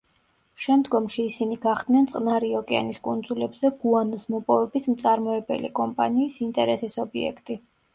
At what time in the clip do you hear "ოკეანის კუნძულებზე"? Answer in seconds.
2.61-3.73